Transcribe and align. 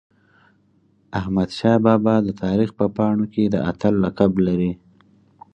احمدشاه 1.19 1.77
بابا 1.85 2.15
د 2.25 2.29
تاریخ 2.43 2.69
په 2.79 2.85
پاڼو 2.95 3.25
کي 3.33 3.43
د 3.47 3.55
اتل 3.71 3.93
لقب 4.05 4.31
لري. 4.47 4.71